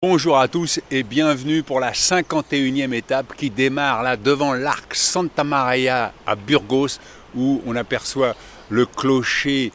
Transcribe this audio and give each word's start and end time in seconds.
Bonjour 0.00 0.38
à 0.38 0.46
tous 0.46 0.78
et 0.92 1.02
bienvenue 1.02 1.64
pour 1.64 1.80
la 1.80 1.90
51e 1.90 2.92
étape 2.92 3.34
qui 3.36 3.50
démarre 3.50 4.04
là 4.04 4.16
devant 4.16 4.54
l'arc 4.54 4.94
Santa 4.94 5.42
Maria 5.42 6.12
à 6.24 6.36
Burgos 6.36 7.00
où 7.34 7.60
on 7.66 7.74
aperçoit 7.74 8.36
le 8.70 8.86
clocher 8.86 9.72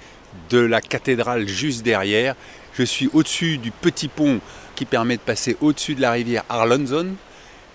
de 0.49 0.59
la 0.59 0.79
cathédrale 0.79 1.45
juste 1.45 1.83
derrière. 1.83 2.37
Je 2.73 2.83
suis 2.83 3.09
au-dessus 3.11 3.57
du 3.57 3.71
petit 3.71 4.07
pont 4.07 4.39
qui 4.75 4.85
permet 4.85 5.17
de 5.17 5.21
passer 5.21 5.57
au-dessus 5.59 5.93
de 5.93 5.99
la 5.99 6.11
rivière 6.11 6.45
Arlanzon 6.47 7.15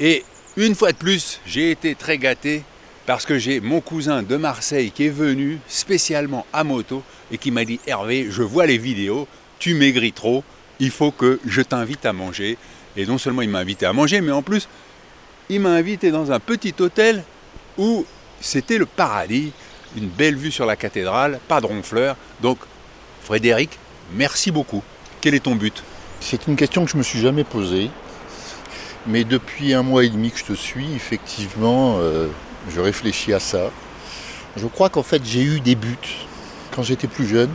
et 0.00 0.24
une 0.56 0.74
fois 0.74 0.92
de 0.92 0.96
plus 0.96 1.42
j'ai 1.44 1.70
été 1.70 1.94
très 1.96 2.16
gâté 2.16 2.62
parce 3.04 3.26
que 3.26 3.38
j'ai 3.38 3.60
mon 3.60 3.82
cousin 3.82 4.22
de 4.22 4.36
Marseille 4.36 4.90
qui 4.90 5.04
est 5.04 5.10
venu 5.10 5.58
spécialement 5.68 6.46
à 6.54 6.64
moto 6.64 7.02
et 7.30 7.36
qui 7.36 7.50
m'a 7.50 7.66
dit 7.66 7.78
Hervé 7.86 8.28
je 8.30 8.42
vois 8.42 8.64
les 8.64 8.78
vidéos, 8.78 9.28
tu 9.58 9.74
maigris 9.74 10.14
trop 10.14 10.42
il 10.80 10.90
faut 10.90 11.10
que 11.10 11.40
je 11.46 11.62
t'invite 11.62 12.06
à 12.06 12.12
manger. 12.12 12.58
Et 12.96 13.06
non 13.06 13.18
seulement 13.18 13.42
il 13.42 13.48
m'a 13.48 13.60
invité 13.60 13.86
à 13.86 13.92
manger, 13.92 14.20
mais 14.20 14.32
en 14.32 14.42
plus, 14.42 14.68
il 15.48 15.60
m'a 15.60 15.70
invité 15.70 16.10
dans 16.10 16.32
un 16.32 16.40
petit 16.40 16.74
hôtel 16.80 17.22
où 17.76 18.04
c'était 18.40 18.78
le 18.78 18.86
paradis, 18.86 19.52
une 19.96 20.08
belle 20.08 20.36
vue 20.36 20.50
sur 20.50 20.66
la 20.66 20.76
cathédrale, 20.76 21.40
pas 21.48 21.60
de 21.60 21.66
ronfleur. 21.66 22.16
Donc, 22.40 22.58
Frédéric, 23.22 23.78
merci 24.14 24.50
beaucoup. 24.50 24.82
Quel 25.20 25.34
est 25.34 25.40
ton 25.40 25.54
but? 25.54 25.82
C'est 26.20 26.46
une 26.46 26.56
question 26.56 26.84
que 26.84 26.90
je 26.90 26.96
me 26.96 27.02
suis 27.02 27.20
jamais 27.20 27.44
posée. 27.44 27.90
Mais 29.06 29.24
depuis 29.24 29.74
un 29.74 29.82
mois 29.82 30.04
et 30.04 30.10
demi 30.10 30.30
que 30.30 30.38
je 30.38 30.44
te 30.44 30.52
suis, 30.52 30.92
effectivement, 30.94 31.96
euh, 31.98 32.28
je 32.68 32.80
réfléchis 32.80 33.32
à 33.32 33.40
ça. 33.40 33.70
Je 34.56 34.66
crois 34.66 34.90
qu'en 34.90 35.02
fait, 35.02 35.24
j'ai 35.24 35.42
eu 35.42 35.60
des 35.60 35.76
buts 35.76 36.26
quand 36.74 36.82
j'étais 36.82 37.06
plus 37.06 37.26
jeune 37.26 37.50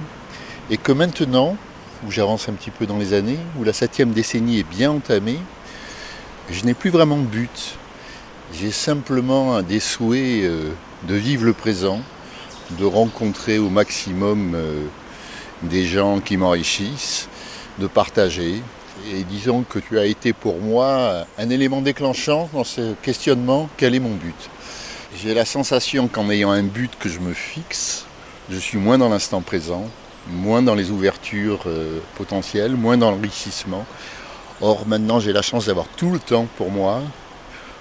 et 0.69 0.77
que 0.77 0.91
maintenant, 0.91 1.58
où 2.05 2.12
j'avance 2.12 2.49
un 2.49 2.53
petit 2.53 2.71
peu 2.71 2.85
dans 2.85 2.98
les 2.98 3.13
années, 3.13 3.39
où 3.59 3.63
la 3.63 3.73
septième 3.73 4.11
décennie 4.11 4.59
est 4.59 4.70
bien 4.70 4.91
entamée, 4.91 5.39
je 6.49 6.63
n'ai 6.66 6.73
plus 6.73 6.89
vraiment 6.89 7.17
de 7.17 7.25
but. 7.25 7.77
J'ai 8.53 8.71
simplement 8.71 9.61
des 9.61 9.80
souhaits 9.80 10.44
euh, 10.44 10.69
de 11.08 11.16
vivre 11.16 11.45
le 11.45 11.53
présent, 11.53 12.02
de 12.72 12.86
rencontrer 12.86 13.58
au 13.58 13.69
maximum 13.69 14.53
euh, 14.55 14.83
des 15.64 15.86
gens 15.86 16.19
qui 16.19 16.38
m'enrichissent, 16.38 17.27
de 17.80 17.88
partager. 17.88 18.61
Et 19.11 19.23
disons 19.23 19.64
que 19.64 19.80
tu 19.80 19.97
as 19.97 20.05
été 20.05 20.33
pour 20.33 20.59
moi 20.59 21.25
un 21.38 21.49
élément 21.49 21.81
déclenchant 21.81 22.49
dans 22.53 22.64
ce 22.64 22.94
questionnement, 23.02 23.70
quel 23.77 23.95
est 23.95 23.99
mon 23.99 24.14
but? 24.14 24.49
J'ai 25.22 25.33
la 25.33 25.45
sensation 25.45 26.08
qu'en 26.08 26.30
ayant 26.30 26.52
un 26.52 26.64
but 26.64 26.92
que 26.99 27.09
je 27.09 27.20
me 27.20 27.33
fixe, 27.33 28.05
je 28.49 28.58
suis 28.58 28.77
moins 28.77 28.97
dans 28.97 29.09
l'instant 29.09 29.42
présent, 29.42 29.86
moins 30.29 30.61
dans 30.61 30.75
les 30.75 30.91
ouvertures 30.91 31.63
euh, 31.66 31.99
potentielles, 32.16 32.71
moins 32.71 32.97
dans 32.97 33.11
l'enrichissement. 33.11 33.85
Or 34.61 34.88
maintenant 34.88 35.19
j'ai 35.19 35.33
la 35.33 35.41
chance 35.41 35.65
d'avoir 35.65 35.88
tout 35.97 36.11
le 36.11 36.19
temps 36.19 36.47
pour 36.57 36.71
moi, 36.71 37.02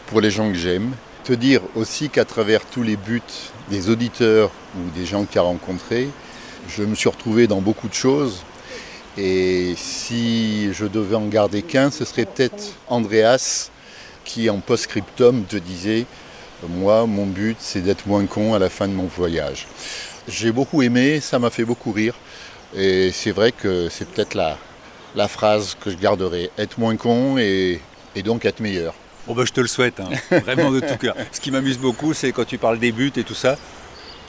pour 0.06 0.20
les 0.20 0.30
gens 0.30 0.48
que 0.50 0.58
j'aime. 0.58 0.92
Te 1.24 1.32
dire 1.32 1.60
aussi 1.76 2.08
qu'à 2.08 2.24
travers 2.24 2.64
tous 2.64 2.82
les 2.82 2.96
buts 2.96 3.22
des 3.70 3.90
auditeurs 3.90 4.50
ou 4.76 4.90
des 4.98 5.06
gens 5.06 5.24
qu'il 5.24 5.38
a 5.38 5.42
rencontrés, 5.42 6.08
je 6.68 6.82
me 6.82 6.94
suis 6.94 7.08
retrouvé 7.08 7.46
dans 7.46 7.60
beaucoup 7.60 7.88
de 7.88 7.94
choses. 7.94 8.42
Et 9.16 9.74
si 9.76 10.72
je 10.72 10.86
devais 10.86 11.16
en 11.16 11.26
garder 11.26 11.62
qu'un, 11.62 11.90
ce 11.90 12.04
serait 12.04 12.24
peut-être 12.24 12.74
Andreas 12.88 13.70
qui 14.24 14.48
en 14.50 14.58
post-scriptum 14.58 15.44
te 15.44 15.56
disait, 15.56 16.06
moi 16.68 17.06
mon 17.06 17.26
but 17.26 17.56
c'est 17.60 17.82
d'être 17.82 18.06
moins 18.06 18.24
con 18.26 18.54
à 18.54 18.58
la 18.58 18.70
fin 18.70 18.88
de 18.88 18.94
mon 18.94 19.06
voyage. 19.06 19.66
J'ai 20.28 20.52
beaucoup 20.52 20.82
aimé, 20.82 21.20
ça 21.20 21.38
m'a 21.38 21.50
fait 21.50 21.64
beaucoup 21.64 21.92
rire. 21.92 22.14
Et 22.74 23.12
c'est 23.12 23.32
vrai 23.32 23.52
que 23.52 23.88
c'est 23.90 24.08
peut-être 24.08 24.34
la, 24.34 24.56
la 25.14 25.28
phrase 25.28 25.76
que 25.80 25.90
je 25.90 25.96
garderai. 25.96 26.50
Être 26.58 26.78
moins 26.78 26.96
con 26.96 27.38
et, 27.38 27.80
donc 28.24 28.44
être 28.44 28.60
meilleur. 28.60 28.94
Bon 29.26 29.34
ben, 29.34 29.46
je 29.46 29.52
te 29.52 29.60
le 29.60 29.68
souhaite, 29.68 30.00
hein. 30.00 30.08
vraiment 30.38 30.70
de 30.70 30.80
tout 30.80 30.96
cœur. 30.96 31.14
Ce 31.30 31.40
qui 31.40 31.50
m'amuse 31.50 31.78
beaucoup, 31.78 32.12
c'est 32.12 32.32
quand 32.32 32.44
tu 32.44 32.58
parles 32.58 32.78
des 32.78 32.92
buts 32.92 33.12
et 33.16 33.24
tout 33.24 33.34
ça. 33.34 33.56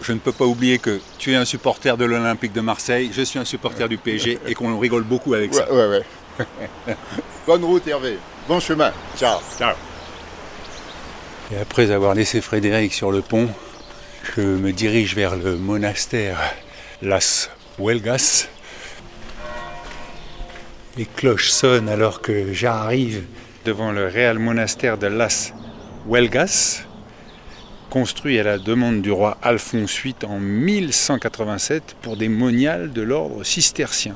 Je 0.01 0.11
ne 0.11 0.19
peux 0.19 0.31
pas 0.31 0.45
oublier 0.45 0.79
que 0.79 0.99
tu 1.17 1.31
es 1.31 1.35
un 1.35 1.45
supporter 1.45 1.97
de 1.97 2.05
l'Olympique 2.05 2.51
de 2.51 2.61
Marseille, 2.61 3.11
je 3.13 3.21
suis 3.21 3.39
un 3.39 3.45
supporter 3.45 3.87
du 3.87 3.97
PSG 3.97 4.39
et 4.45 4.53
qu'on 4.53 4.77
rigole 4.77 5.03
beaucoup 5.03 5.33
avec 5.33 5.53
ça. 5.53 5.71
Ouais, 5.71 5.87
ouais. 5.87 6.45
Bonne 7.47 7.63
route 7.63 7.87
Hervé, 7.87 8.17
bon 8.47 8.59
chemin, 8.59 8.91
ciao. 9.17 9.39
Ciao. 9.57 9.75
Et 11.53 11.57
après 11.57 11.91
avoir 11.91 12.15
laissé 12.15 12.41
Frédéric 12.41 12.93
sur 12.93 13.11
le 13.11 13.21
pont, 13.21 13.47
je 14.35 14.41
me 14.41 14.71
dirige 14.71 15.15
vers 15.15 15.35
le 15.35 15.55
monastère 15.55 16.39
Las 17.01 17.49
Huelgas. 17.79 18.47
Les 20.95 21.05
cloches 21.05 21.49
sonnent 21.49 21.89
alors 21.89 22.21
que 22.21 22.53
j'arrive 22.53 23.23
devant 23.65 23.91
le 23.91 24.07
réel 24.07 24.37
monastère 24.37 24.97
de 24.97 25.07
Las 25.07 25.53
Huelgas, 26.07 26.83
construit 27.89 28.39
à 28.39 28.43
la 28.43 28.57
demande 28.59 29.01
du 29.01 29.11
roi 29.11 29.37
Alphonse 29.41 29.99
VIII 30.03 30.15
en 30.27 30.39
1187 30.39 31.95
pour 32.01 32.15
des 32.15 32.29
moniales 32.29 32.91
de 32.91 33.01
l'ordre 33.01 33.43
cistercien. 33.43 34.15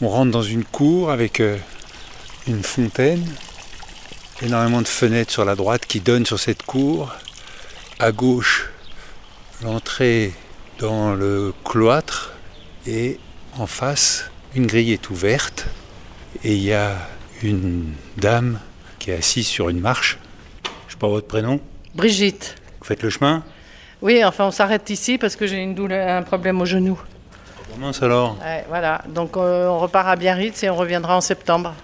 On 0.00 0.08
rentre 0.08 0.30
dans 0.30 0.42
une 0.42 0.64
cour 0.64 1.10
avec 1.10 1.40
euh, 1.40 1.56
une 2.46 2.62
fontaine, 2.62 3.24
énormément 4.42 4.82
de 4.82 4.88
fenêtres 4.88 5.32
sur 5.32 5.44
la 5.44 5.56
droite 5.56 5.86
qui 5.86 6.00
donnent 6.00 6.26
sur 6.26 6.38
cette 6.38 6.62
cour. 6.62 7.12
À 7.98 8.12
gauche, 8.12 8.70
l'entrée 9.62 10.32
dans 10.78 11.14
le 11.14 11.52
cloître 11.64 12.35
et 12.86 13.18
en 13.58 13.66
face, 13.66 14.30
une 14.54 14.66
grille 14.66 14.92
est 14.92 15.10
ouverte 15.10 15.66
et 16.44 16.54
il 16.54 16.62
y 16.62 16.72
a 16.72 16.96
une 17.42 17.92
dame 18.16 18.60
qui 18.98 19.10
est 19.10 19.16
assise 19.16 19.46
sur 19.46 19.68
une 19.68 19.80
marche. 19.80 20.18
Je 20.86 20.92
sais 20.92 20.98
pas 20.98 21.08
votre 21.08 21.26
prénom 21.26 21.60
Brigitte. 21.94 22.56
Vous 22.80 22.86
faites 22.86 23.02
le 23.02 23.10
chemin 23.10 23.42
Oui, 24.02 24.24
enfin 24.24 24.46
on 24.46 24.50
s'arrête 24.50 24.88
ici 24.90 25.18
parce 25.18 25.36
que 25.36 25.46
j'ai 25.46 25.56
une 25.56 25.74
douleur, 25.74 26.08
un 26.08 26.22
problème 26.22 26.60
au 26.60 26.66
genou. 26.66 27.00
Ça 27.92 28.06
alors 28.06 28.38
Voilà, 28.68 29.02
donc 29.08 29.36
euh, 29.36 29.66
on 29.68 29.78
repart 29.78 30.08
à 30.08 30.16
Biarritz 30.16 30.62
et 30.62 30.70
on 30.70 30.76
reviendra 30.76 31.16
en 31.16 31.20
septembre. 31.20 31.74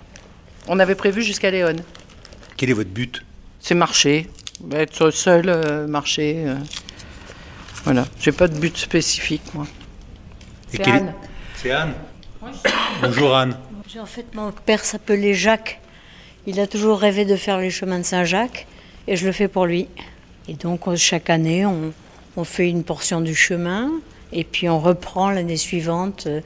On 0.67 0.79
avait 0.79 0.95
prévu 0.95 1.23
jusqu'à 1.23 1.51
Léon. 1.51 1.77
Quel 2.57 2.71
est 2.71 2.75
votre 2.75 2.91
but? 2.91 3.23
C'est 3.61 3.75
marcher, 3.75 4.31
être 4.73 5.11
seul, 5.11 5.49
euh, 5.49 5.87
marcher. 5.87 6.45
Euh. 6.47 6.55
Voilà, 7.85 8.07
j'ai 8.21 8.33
pas 8.33 8.49
de 8.49 8.59
but 8.59 8.77
spécifique, 8.77 9.43
moi. 9.55 9.67
C'est 10.73 10.89
Anne. 10.89 11.13
C'est 11.57 11.71
Anne 11.71 11.93
Bonjour 13.03 13.37
Anne. 13.37 13.57
En 14.01 14.07
fait, 14.07 14.35
mon 14.35 14.51
père 14.53 14.83
s'appelait 14.85 15.35
Jacques. 15.35 15.81
Il 16.47 16.59
a 16.61 16.67
toujours 16.67 16.99
rêvé 16.99 17.27
de 17.27 17.37
faire 17.37 17.59
les 17.59 17.69
chemins 17.69 17.99
de 17.99 18.05
Saint-Jacques 18.05 18.67
et 19.07 19.17
je 19.17 19.27
le 19.27 19.33
fais 19.33 19.49
pour 19.49 19.67
lui. 19.67 19.89
Et 20.49 20.55
donc, 20.55 20.93
chaque 20.97 21.29
année, 21.29 21.67
on, 21.67 21.93
on 22.39 22.45
fait 22.45 22.71
une 22.71 22.85
portion 22.85 23.21
du 23.21 23.35
chemin 23.35 23.91
et 24.33 24.45
puis 24.45 24.71
on 24.71 24.81
reprend 24.81 25.31
l'année 25.31 25.59
suivante 25.59 26.27
euh, 26.27 26.41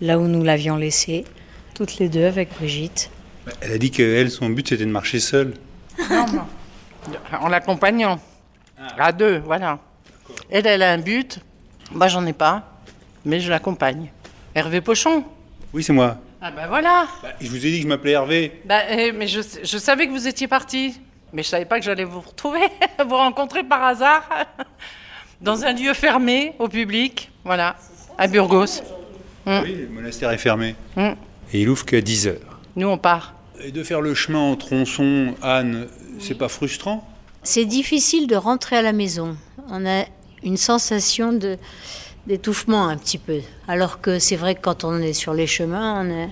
là 0.00 0.18
où 0.18 0.26
nous 0.26 0.42
l'avions 0.42 0.76
laissé, 0.76 1.26
toutes 1.74 1.98
les 1.98 2.08
deux 2.08 2.24
avec 2.24 2.54
Brigitte. 2.54 3.10
Elle 3.60 3.72
a 3.72 3.78
dit 3.78 3.90
que 3.90 4.26
son 4.28 4.48
but, 4.48 4.70
c'était 4.70 4.86
de 4.86 4.90
marcher 4.90 5.20
seule. 5.20 5.52
Non, 6.10 6.24
non. 6.32 6.46
En 7.40 7.48
l'accompagnant. 7.48 8.18
À 8.98 9.12
deux, 9.12 9.38
voilà. 9.44 9.78
Elle, 10.50 10.66
elle 10.66 10.82
a 10.82 10.92
un 10.92 10.98
but. 10.98 11.40
Moi, 11.92 12.08
j'en 12.08 12.24
ai 12.26 12.32
pas, 12.32 12.75
mais 13.26 13.40
je 13.40 13.50
l'accompagne. 13.50 14.10
Hervé 14.54 14.80
Pochon. 14.80 15.24
Oui, 15.74 15.82
c'est 15.82 15.92
moi. 15.92 16.16
Ah 16.40 16.50
ben 16.50 16.66
voilà. 16.68 17.06
Bah, 17.22 17.30
je 17.40 17.48
vous 17.48 17.66
ai 17.66 17.70
dit 17.70 17.78
que 17.78 17.82
je 17.82 17.88
m'appelais 17.88 18.12
Hervé. 18.12 18.62
Bah, 18.64 18.80
eh, 18.88 19.12
mais 19.12 19.26
je, 19.26 19.40
je 19.62 19.78
savais 19.78 20.06
que 20.06 20.12
vous 20.12 20.26
étiez 20.26 20.48
parti. 20.48 20.98
Mais 21.32 21.42
je 21.42 21.48
savais 21.48 21.64
pas 21.64 21.78
que 21.78 21.84
j'allais 21.84 22.04
vous 22.04 22.20
retrouver, 22.20 22.60
vous 23.06 23.16
rencontrer 23.16 23.64
par 23.64 23.82
hasard, 23.82 24.28
dans 25.40 25.64
un 25.64 25.72
lieu 25.72 25.92
fermé 25.92 26.54
au 26.58 26.68
public, 26.68 27.30
voilà, 27.44 27.76
à 28.16 28.28
Burgos. 28.28 28.80
Oui, 29.46 29.74
le 29.74 29.88
monastère 29.88 30.30
est 30.30 30.38
fermé. 30.38 30.76
Mm. 30.96 31.10
Et 31.52 31.62
il 31.62 31.68
ouvre 31.68 31.84
qu'à 31.84 32.00
10 32.00 32.28
heures. 32.28 32.60
Nous, 32.76 32.88
on 32.88 32.96
part. 32.96 33.34
Et 33.60 33.72
de 33.72 33.82
faire 33.82 34.00
le 34.00 34.14
chemin 34.14 34.38
en 34.38 34.56
tronçon, 34.56 35.34
Anne, 35.42 35.88
c'est 36.20 36.34
pas 36.34 36.48
frustrant? 36.48 37.06
C'est 37.42 37.64
difficile 37.64 38.26
de 38.28 38.36
rentrer 38.36 38.76
à 38.76 38.82
la 38.82 38.92
maison. 38.92 39.36
On 39.68 39.86
a 39.86 40.04
une 40.42 40.56
sensation 40.56 41.32
de 41.32 41.58
d'étouffement 42.26 42.88
un 42.88 42.96
petit 42.96 43.18
peu. 43.18 43.40
Alors 43.68 44.00
que 44.00 44.18
c'est 44.18 44.36
vrai 44.36 44.54
que 44.54 44.60
quand 44.60 44.84
on 44.84 45.00
est 45.00 45.12
sur 45.12 45.34
les 45.34 45.46
chemins, 45.46 46.04
on 46.04 46.24
a 46.24 46.28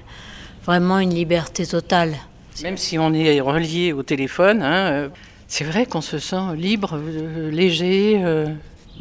vraiment 0.65 0.99
une 0.99 1.15
liberté 1.15 1.67
totale. 1.67 2.15
Même 2.63 2.77
si 2.77 2.99
on 2.99 3.13
est 3.13 3.41
relié 3.41 3.93
au 3.93 4.03
téléphone, 4.03 4.63
hein, 4.63 4.93
euh, 4.93 5.09
c'est 5.49 5.65
vrai 5.65 5.87
qu'on 5.87 6.01
se 6.01 6.19
sent 6.19 6.57
libre, 6.57 6.99
euh, 7.01 7.51
léger 7.51 8.21
euh, 8.23 8.47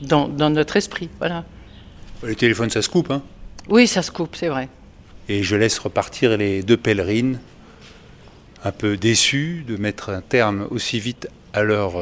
dans, 0.02 0.28
dans, 0.28 0.50
notre 0.50 0.76
esprit. 0.76 1.10
Voilà. 1.20 1.46
Le 2.24 2.36
téléphone, 2.36 2.70
ça 2.70 2.82
se 2.82 2.90
coupe, 2.90 3.12
hein 3.12 3.22
Oui, 3.70 3.88
ça 3.88 4.02
se 4.02 4.12
coupe, 4.12 4.36
c'est 4.36 4.48
vrai. 4.48 4.70
Et 5.30 5.44
je 5.44 5.56
laisse 5.56 5.78
repartir 5.80 6.38
les 6.38 6.64
deux 6.64 6.78
pèlerines, 6.78 7.40
un 8.64 8.72
peu 8.72 8.98
déçues 8.98 9.64
de 9.68 9.78
mettre 9.78 10.10
un 10.10 10.22
terme 10.22 10.68
aussi 10.70 11.00
vite 11.00 11.28
à 11.54 11.64
leur 11.64 11.94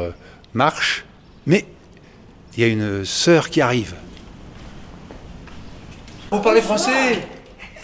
marche. 0.54 1.06
Mais 1.46 1.66
il 2.56 2.62
y 2.62 2.64
a 2.64 2.68
une 2.68 3.04
sœur 3.06 3.50
qui 3.50 3.62
arrive. 3.62 3.96
Vous 6.32 6.40
parlez 6.40 6.62
français 6.62 7.28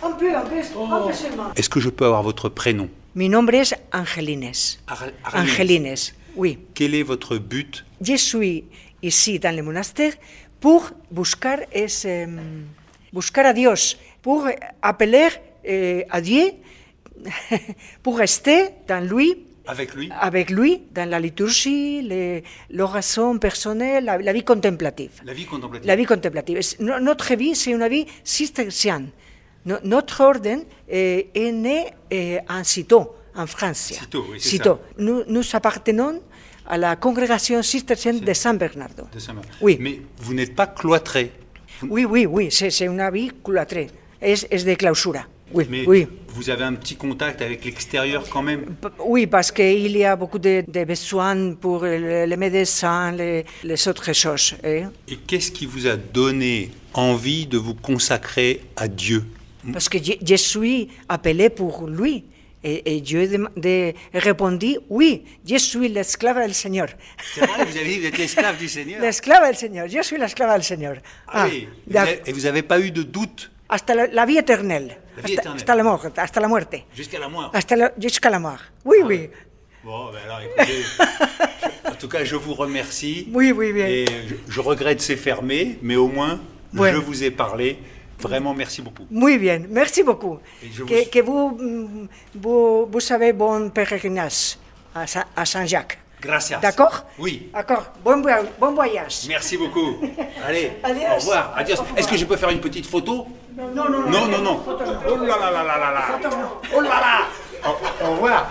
Un 0.02 0.12
peu, 0.12 0.34
un 0.34 0.40
peu, 0.40 0.56
un 0.56 1.08
peu 1.08 1.14
seulement. 1.14 1.54
Est-ce 1.54 1.70
que 1.70 1.82
je 1.82 1.90
peux 1.90 2.06
avoir 2.06 2.24
votre 2.24 2.48
prénom 2.48 2.88
Mi 3.14 3.28
nombre 3.28 3.54
es 3.54 3.74
Angelines. 3.92 4.54
Ar-. 4.88 5.12
Angelines, 5.34 5.96
oui. 6.38 6.58
Quel 6.74 6.96
est 6.96 7.04
votre 7.04 7.38
but 7.38 7.84
Je 8.00 8.16
suis 8.16 8.64
ici 9.04 9.38
dans 9.38 9.54
le 9.54 9.62
monastère 9.64 10.14
pour 10.62 10.90
buscar, 11.12 11.58
es, 11.74 12.06
eh, 12.06 12.26
buscar 13.12 13.48
a 13.48 13.54
Dios, 13.54 13.98
pour 14.22 14.48
appeler 14.82 15.28
eh, 15.66 16.06
a 16.10 16.22
Dieu, 16.22 16.52
pour 18.02 18.18
rester 18.18 18.70
dans 18.88 19.06
lui, 19.06 19.44
avec 19.68 19.94
lui 19.96 20.10
avec 20.20 20.50
lui, 20.50 20.82
dans 20.94 21.10
la 21.10 21.20
liturgie, 21.20 22.08
l'oration 22.72 23.38
personnelle, 23.38 24.06
la, 24.06 24.18
la 24.18 24.34
vie 24.34 24.44
contemplative. 24.44 25.12
La 25.26 25.34
vie 25.34 25.46
contemplative. 25.46 25.88
La 25.88 25.96
vie 25.96 26.06
contemplative. 26.06 26.60
No- 26.80 27.00
Notre 27.00 27.36
vie, 27.36 27.56
c'est 27.56 27.72
une 27.72 27.88
vie 27.88 28.06
cistercienne. 28.24 29.10
No- 29.66 29.78
notre 29.84 30.22
ordre 30.22 30.64
eh, 30.90 31.30
est 31.34 31.52
né 31.52 31.86
eh, 32.10 32.40
en 32.50 32.64
Citeaux, 32.64 33.14
en 33.36 33.48
France. 33.48 33.94
Citeaux, 33.94 34.26
oui, 34.32 34.38
c'est. 34.40 34.62
Nous, 34.98 35.24
nous 35.28 35.44
appartenons 35.54 36.22
à 36.66 36.78
la 36.78 36.96
congrégation 36.96 37.62
cistercienne 37.64 38.20
de 38.20 38.34
San 38.34 38.58
Bernardo. 38.58 39.04
de 39.14 39.20
Saint-Marc. 39.20 39.48
Oui. 39.62 39.78
Mais 39.80 40.02
vous 40.18 40.34
n'êtes 40.34 40.56
pas 40.56 40.68
cloîtré. 40.68 41.32
Oui, 41.84 42.06
oui, 42.06 42.26
oui, 42.26 42.50
c'est 42.52 42.70
c'est 42.72 42.86
une 42.86 43.08
vie 43.12 43.32
cloîtrée. 43.44 43.88
Es, 44.22 44.48
es 44.50 44.64
de 44.64 44.74
clausura. 44.76 45.24
Oui, 45.54 45.66
Mais 45.70 45.86
oui. 45.88 46.08
vous 46.30 46.50
avez 46.50 46.64
un 46.66 46.74
petit 46.74 46.96
contact 46.96 47.42
avec 47.42 47.64
l'extérieur 47.66 48.24
quand 48.30 48.42
même? 48.42 48.76
Oui, 49.06 49.28
parce 49.28 49.52
qu'il 49.52 49.96
y 49.96 50.04
a 50.04 50.16
beaucoup 50.16 50.40
de, 50.40 50.64
de 50.68 50.84
besoins 50.84 51.54
pour 51.54 51.84
le- 51.84 52.26
les 52.26 52.38
médecins, 52.38 53.12
les, 53.12 53.46
les 53.64 53.88
autres 53.88 54.12
choses. 54.14 54.56
eh. 54.64 54.84
Et 55.08 55.16
qu'est-ce 55.28 55.52
qui 55.52 55.66
vous 55.66 55.88
a 55.88 55.96
donné 55.96 56.72
envie 56.94 57.46
de 57.46 57.58
vous 57.58 57.76
consacrer 57.76 58.62
à 58.76 58.88
Dieu? 58.88 59.24
Parce 59.72 59.90
que 59.90 59.98
je, 60.04 60.14
je 60.26 60.36
suis 60.36 60.90
appelé 61.10 61.50
pour 61.50 61.88
lui. 61.88 62.26
Et, 62.64 62.96
et 62.98 63.02
Dieu 63.02 63.28
de, 63.28 63.48
de 63.56 63.94
répondit, 64.14 64.78
oui, 64.90 65.24
je 65.48 65.58
suis 65.58 65.88
l'esclave 65.90 66.46
du 66.48 66.54
Seigneur. 66.54 66.88
C'est 67.36 67.46
vrai, 67.46 67.64
vous 67.64 67.78
avez 67.78 67.86
dit 67.88 68.00
vous 68.00 68.06
êtes 68.08 68.18
l'esclave 68.18 68.58
du 68.58 68.68
Seigneur. 68.68 69.00
L'esclave 69.00 69.52
du 69.52 69.58
Seigneur, 69.58 69.88
je 69.88 70.02
suis 70.02 70.18
l'esclave 70.18 70.60
du 70.60 70.66
Seigneur. 70.66 70.98
Ah, 71.28 71.48
oui. 71.50 71.68
Avez- 71.96 72.20
Et 72.26 72.32
vous 72.34 72.42
n'avez 72.42 72.64
pas 72.64 72.80
eu 72.80 72.90
de 72.92 73.04
doute? 73.04 73.52
Hasta 73.70 73.96
la, 73.96 74.08
la 74.08 74.26
vie 74.26 74.38
éternelle. 74.38 74.88
La 75.18 75.24
vie 75.24 75.34
hasta, 75.34 75.34
éternelle. 75.34 75.56
hasta 75.58 75.76
la 75.76 75.84
mort, 75.84 76.06
hasta 76.18 76.40
la 76.42 76.48
muerte. 76.48 76.84
jusqu'à 76.96 77.20
la 77.20 77.28
mort 77.30 77.52
Hasta 77.54 77.76
la- 77.76 77.94
jusqu'à 77.98 78.30
la 78.30 78.40
mort. 78.40 78.60
Oui, 78.86 78.98
oui. 79.06 79.30
Bon, 79.84 80.12
ben 80.12 80.20
alors 80.26 80.40
écoutez, 80.42 80.82
je- 80.84 81.90
en 81.92 81.96
tout 81.96 82.08
cas, 82.10 82.24
je 82.24 82.36
vous 82.36 82.54
remercie. 82.54 83.28
Oui, 83.34 83.52
oui, 83.52 83.72
bien. 83.74 83.88
Et 83.88 84.06
je, 84.28 84.36
je 84.48 84.60
regrette 84.60 85.02
c'est 85.02 85.16
fermé, 85.16 85.80
mais 85.82 85.96
au 85.96 86.08
moins, 86.08 86.40
Ouais. 86.76 86.92
je 86.92 86.98
vous 86.98 87.24
ai 87.24 87.32
parlé. 87.32 87.78
Vraiment, 88.20 88.54
merci 88.54 88.82
beaucoup. 88.82 89.06
Muy 89.12 89.38
bien, 89.38 89.62
merci 89.70 90.02
beaucoup. 90.04 90.40
Vous- 90.74 90.86
Que, 90.86 91.08
que 91.08 91.20
vous, 91.22 91.50
mm, 91.52 92.08
vous, 92.36 92.86
vous 92.92 93.00
savez 93.00 93.32
bon 93.32 93.70
pèlerinage 93.70 94.58
à, 94.96 95.06
Sa- 95.08 95.28
à 95.36 95.46
Saint-Jacques. 95.46 96.00
Gracias. 96.20 96.58
D'accord? 96.60 97.06
Oui. 97.20 97.50
D'accord. 97.54 97.94
Bon, 98.04 98.20
voy- 98.22 98.50
bon 98.60 98.74
voyage. 98.74 99.26
Merci 99.28 99.56
beaucoup. 99.56 99.98
Allez, 100.48 100.72
Adios. 100.84 101.04
au 101.12 101.16
revoir. 101.20 101.54
Adios. 101.56 101.76
Est-ce 101.96 102.08
que 102.08 102.18
je 102.18 102.26
peux 102.26 102.38
faire 102.38 102.50
une 102.50 102.60
petite 102.60 102.88
photo? 102.88 103.28
Non, 103.58 103.74
non, 103.74 103.90
non. 103.90 104.10
Non, 104.12 104.28
non, 104.28 104.42
non. 104.44 104.64
Oh 104.68 105.16
là 105.26 105.36
là 105.40 105.52
là 105.52 105.64
là 105.64 105.78
là 105.80 105.92
là. 105.92 106.20
Oh 106.76 106.80
là 106.80 106.90
là. 106.90 107.28
Au, 108.04 108.12
revoir. 108.12 108.48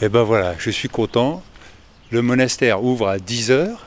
Eh 0.00 0.08
ben 0.08 0.22
voilà, 0.22 0.54
je 0.56 0.70
suis 0.70 0.88
content. 0.88 1.42
Le 2.12 2.22
monastère 2.22 2.84
ouvre 2.84 3.08
à 3.08 3.18
10 3.18 3.50
heures, 3.50 3.86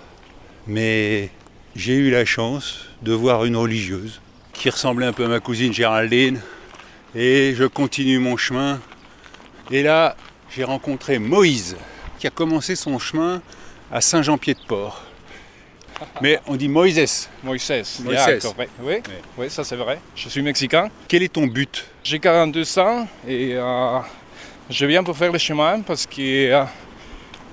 mais 0.68 1.30
j'ai 1.78 1.94
eu 1.94 2.12
la 2.12 2.26
chance 2.26 2.88
de 3.02 3.14
voir 3.14 3.46
une 3.46 3.56
religieuse 3.56 4.20
qui 4.52 4.70
ressemblait 4.70 5.06
un 5.06 5.14
peu 5.14 5.24
à 5.24 5.30
ma 5.30 5.40
cousine 5.40 5.72
Géraldine. 5.72 6.42
Et 7.16 7.54
je 7.56 7.64
continue 7.64 8.20
mon 8.20 8.36
chemin. 8.36 8.82
Et 9.72 9.84
là, 9.84 10.18
j'ai 10.50 10.66
rencontré 10.66 11.18
Moïse, 11.18 11.78
qui 12.18 12.28
a 12.28 12.30
commencé 12.30 12.76
son 12.76 13.00
chemin 13.00 13.42
à 13.90 14.02
Saint-Jean-Pied-de-Port. 14.02 15.09
Mais 16.22 16.40
on 16.48 16.56
dit 16.56 16.68
Moïse. 16.68 17.30
Moïse. 17.44 18.02
Moïse. 18.04 18.54
Oui, 18.58 18.66
oui, 18.82 18.96
oui, 19.38 19.50
ça 19.50 19.64
c'est 19.64 19.76
vrai. 19.76 20.00
Je 20.16 20.30
suis 20.30 20.42
mexicain. 20.42 20.90
Quel 21.08 21.24
est 21.24 21.34
ton 21.34 21.48
but? 21.48 21.86
J'ai 22.04 22.20
42 22.20 22.80
ans 22.80 23.08
et 23.28 23.52
euh, 23.56 24.00
je 24.70 24.86
viens 24.86 25.04
pour 25.04 25.18
faire 25.18 25.32
le 25.32 25.38
chemin 25.38 25.82
parce 25.82 26.06
que 26.06 26.52
euh, 26.52 26.64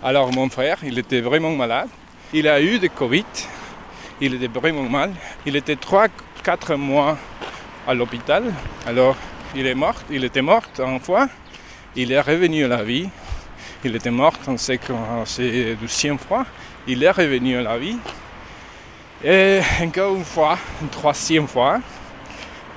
alors 0.02 0.32
mon 0.32 0.48
frère, 0.48 0.78
il 0.82 0.98
était 0.98 1.20
vraiment 1.20 1.50
malade. 1.50 1.88
Il 2.32 2.48
a 2.48 2.60
eu 2.60 2.78
de 2.78 2.88
Covid. 2.88 3.24
Il 4.20 4.34
était 4.34 4.48
vraiment 4.48 4.82
mal. 4.82 5.12
Il 5.44 5.56
était 5.56 5.76
3-4 5.76 6.76
mois 6.76 7.18
à 7.86 7.94
l'hôpital. 7.94 8.52
Alors 8.86 9.16
il 9.54 9.66
est 9.66 9.74
mort. 9.74 9.96
Il 10.10 10.24
était 10.24 10.42
mort 10.42 10.62
une 10.78 11.00
fois. 11.00 11.28
Il 11.94 12.12
est 12.12 12.20
revenu 12.20 12.64
à 12.64 12.68
la 12.68 12.82
vie. 12.82 13.08
Il 13.84 13.94
était 13.94 14.10
mort 14.10 14.34
en 14.46 14.56
c'est 14.56 14.78
deuxième 15.80 16.18
fois. 16.18 16.44
Il 16.86 17.02
est 17.02 17.10
revenu 17.10 17.56
à 17.56 17.62
la 17.62 17.78
vie. 17.78 17.98
Et 19.24 19.60
encore 19.80 20.14
une 20.16 20.24
fois, 20.24 20.58
une 20.82 20.88
troisième 20.88 21.48
fois. 21.48 21.80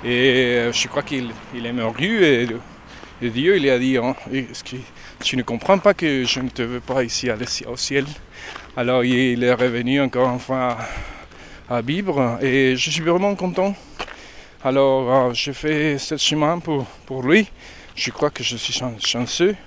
Et 0.03 0.07
euh, 0.09 0.71
je 0.71 0.87
crois 0.87 1.03
qu'il 1.03 1.31
il 1.53 1.65
est 1.65 1.73
mort 1.73 1.93
et, 1.99 2.47
Dieu 3.21 3.57
il 3.57 3.69
a 3.69 3.77
dit 3.77 3.97
hein, 3.97 4.15
tu 5.21 5.35
ne 5.35 5.43
comprends 5.43 5.77
pas 5.77 5.93
que 5.93 6.23
je 6.23 6.39
ne 6.39 6.47
te 6.47 6.61
veux 6.61 6.79
pas 6.79 7.03
ici 7.03 7.29
au 7.67 7.75
ciel 7.75 8.05
Alors 8.77 9.03
il 9.03 9.43
est 9.43 9.53
revenu 9.53 9.99
encore 9.99 10.29
une 10.29 10.39
fois 10.39 10.77
à 11.69 11.81
vivre 11.81 12.37
et 12.41 12.77
je 12.77 12.89
suis 12.89 13.01
vraiment 13.01 13.35
content. 13.35 13.75
Alors 14.63 15.13
euh, 15.13 15.33
je 15.33 15.51
fais 15.51 15.97
ce 15.97 16.15
chemin 16.15 16.59
pour, 16.59 16.85
pour 17.05 17.23
lui. 17.23 17.49
Je 17.95 18.11
crois 18.11 18.29
que 18.29 18.41
je 18.41 18.55
suis 18.55 18.71
chan- 18.71 18.95
chanceux. 19.05 19.57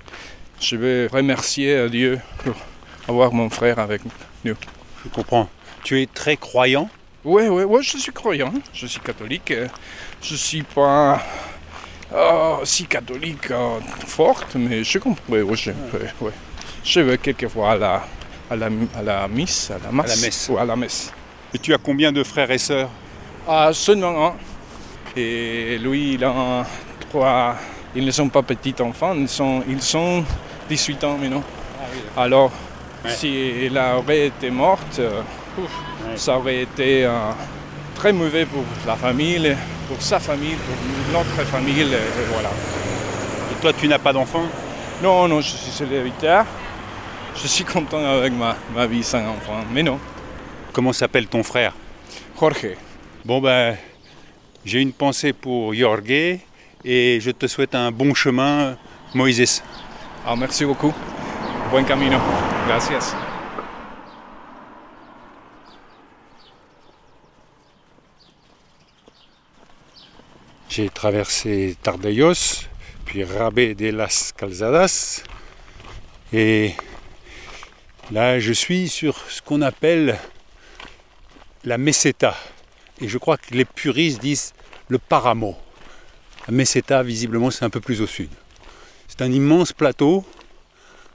Je 0.59 0.75
veux 0.75 1.09
remercier 1.11 1.87
Dieu 1.89 2.19
pour 2.43 2.55
avoir 3.07 3.31
mon 3.31 3.51
frère 3.51 3.77
avec 3.77 4.01
nous. 4.43 4.55
Je 5.05 5.09
comprends. 5.09 5.47
Tu 5.83 6.01
es 6.01 6.05
très 6.07 6.37
croyant 6.37 6.89
Oui, 7.25 7.43
oui, 7.47 7.63
oui, 7.63 7.83
je 7.83 7.97
suis 7.97 8.11
croyant, 8.11 8.53
je 8.73 8.87
suis 8.87 8.99
catholique. 8.99 9.51
euh, 9.51 9.67
Je 10.21 10.35
suis 10.35 10.63
pas 10.63 11.21
euh, 12.13 12.55
si 12.63 12.85
catholique 12.85 13.51
euh, 13.51 13.79
forte, 14.07 14.55
mais 14.55 14.83
je 14.83 14.97
comprends. 14.99 15.23
Oui, 15.29 15.41
oui, 15.41 15.57
je, 15.57 15.71
oui, 15.71 16.07
oui. 16.21 16.31
je 16.83 16.99
vais 17.01 17.17
quelquefois 17.17 17.71
à 17.71 17.77
la, 17.77 18.03
à 18.49 18.55
la, 18.55 18.69
à 18.97 19.01
la 19.01 19.27
messe, 19.27 19.71
à 19.71 19.79
la 19.83 19.91
masse. 19.91 20.21
messe. 20.21 20.49
ou 20.49 20.57
à 20.57 20.65
la 20.65 20.75
messe. 20.75 21.11
Et 21.53 21.59
tu 21.59 21.73
as 21.73 21.77
combien 21.77 22.11
de 22.11 22.23
frères 22.23 22.49
et 22.51 22.57
sœurs 22.57 22.89
Ah, 23.47 23.69
seulement 23.73 24.27
un. 24.27 24.33
Et 25.15 25.77
lui, 25.79 26.13
il 26.13 26.23
a 26.23 26.65
trois. 27.09 27.55
Ils 27.95 28.05
ne 28.05 28.11
sont 28.11 28.29
pas 28.29 28.41
petits 28.41 28.73
enfants, 28.81 29.13
ils 29.15 29.29
sont, 29.29 29.63
ils 29.67 29.81
sont 29.81 30.23
18 30.69 31.03
ans 31.03 31.17
maintenant. 31.17 31.43
Alors, 32.17 32.51
Ouais. 33.05 33.11
si 33.13 33.27
elle 33.65 33.77
aurait 33.77 34.27
été 34.27 34.49
morte, 34.49 35.01
ouf, 35.57 35.71
Ouais. 36.05 36.17
ça 36.17 36.37
aurait 36.37 36.61
été 36.63 37.05
euh, 37.05 37.11
très 37.95 38.11
mauvais 38.13 38.45
pour 38.45 38.63
la 38.85 38.95
famille, 38.95 39.55
pour 39.87 40.01
sa 40.01 40.19
famille, 40.19 40.55
pour 40.55 41.13
notre 41.19 41.45
famille. 41.49 41.81
Et 41.81 42.25
voilà. 42.31 42.49
Et 43.51 43.61
toi, 43.61 43.71
tu 43.73 43.87
n'as 43.87 43.99
pas 43.99 44.13
d'enfant? 44.13 44.43
Non, 45.01 45.27
non, 45.27 45.41
je 45.41 45.49
suis 45.49 45.71
célibataire. 45.71 46.45
Je 47.35 47.47
suis 47.47 47.63
content 47.63 48.03
avec 48.05 48.31
ma, 48.33 48.55
ma 48.75 48.85
vie 48.85 49.03
sans 49.03 49.19
enfant. 49.27 49.63
Mais 49.71 49.83
non, 49.83 49.99
Comment 50.71 50.93
s'appelle 50.93 51.27
ton 51.27 51.43
frère? 51.43 51.73
Jorge. 52.39 52.75
Bon 53.25 53.39
ben, 53.39 53.75
j'ai 54.65 54.81
une 54.81 54.91
pensée 54.91 55.31
pour 55.33 55.73
Jorge 55.73 56.09
et 56.83 57.19
je 57.21 57.31
te 57.31 57.47
souhaite 57.47 57.73
un 57.75 57.91
bon 57.91 58.13
chemin, 58.13 58.75
Moïse. 59.13 59.63
Ah, 60.27 60.35
merci 60.35 60.65
beaucoup. 60.65 60.93
Buen 61.71 61.85
camino. 61.85 62.17
Gracias. 62.67 63.15
J'ai 70.75 70.89
traversé 70.89 71.77
Tardellos, 71.83 72.65
puis 73.05 73.23
Rabé 73.23 73.75
de 73.75 73.91
las 73.91 74.33
Calzadas, 74.35 75.21
et 76.33 76.73
là 78.11 78.39
je 78.39 78.53
suis 78.53 78.89
sur 78.89 79.15
ce 79.29 79.39
qu'on 79.43 79.61
appelle 79.61 80.17
la 81.63 81.77
meseta. 81.77 82.35
Et 82.99 83.07
je 83.07 83.19
crois 83.19 83.37
que 83.37 83.53
les 83.53 83.65
puristes 83.65 84.19
disent 84.19 84.53
le 84.87 84.97
paramo. 84.97 85.55
La 86.47 86.53
meseta, 86.55 87.03
visiblement, 87.03 87.51
c'est 87.51 87.65
un 87.65 87.69
peu 87.69 87.79
plus 87.79 88.01
au 88.01 88.07
sud. 88.07 88.31
C'est 89.07 89.21
un 89.21 89.31
immense 89.31 89.73
plateau 89.73 90.25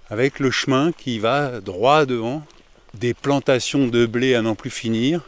avec 0.08 0.38
le 0.38 0.52
chemin 0.52 0.92
qui 0.92 1.18
va 1.18 1.60
droit 1.60 2.06
devant, 2.06 2.44
des 2.94 3.12
plantations 3.12 3.88
de 3.88 4.06
blé 4.06 4.36
à 4.36 4.42
n'en 4.42 4.54
plus 4.54 4.70
finir, 4.70 5.22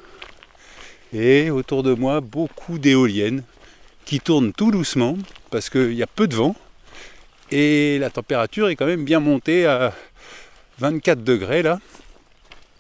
et 1.13 1.51
autour 1.51 1.83
de 1.83 1.95
moi 1.95 2.21
beaucoup 2.21 2.79
d'éoliennes 2.79 3.43
qui 4.05 4.21
tournent 4.21 4.53
tout 4.53 4.71
doucement 4.71 5.17
parce 5.51 5.71
qu'il 5.71 5.95
y 5.95 6.03
a 6.03 6.07
peu 6.07 6.27
de 6.27 6.35
vent 6.35 6.57
et 7.51 7.99
la 7.99 8.11
température 8.11 8.69
est 8.69 8.77
quand 8.77 8.87
même 8.87 9.05
bien 9.05 9.21
montée 9.21 9.67
à 9.67 9.93
24 10.79 11.23
degrés 11.23 11.63
là. 11.63 11.79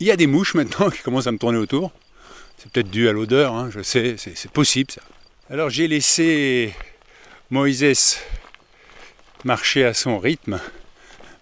Il 0.00 0.06
y 0.06 0.10
a 0.10 0.16
des 0.16 0.26
mouches 0.26 0.54
maintenant 0.54 0.90
qui 0.90 1.02
commencent 1.02 1.26
à 1.26 1.32
me 1.32 1.38
tourner 1.38 1.58
autour. 1.58 1.92
C'est 2.58 2.70
peut-être 2.70 2.90
dû 2.90 3.08
à 3.08 3.12
l'odeur, 3.12 3.54
hein, 3.54 3.70
je 3.72 3.82
sais, 3.82 4.16
c'est 4.18 4.36
c'est 4.36 4.50
possible 4.50 4.90
ça. 4.90 5.02
Alors 5.50 5.70
j'ai 5.70 5.88
laissé 5.88 6.74
Moïse 7.50 8.18
marcher 9.44 9.84
à 9.84 9.94
son 9.94 10.18
rythme. 10.18 10.60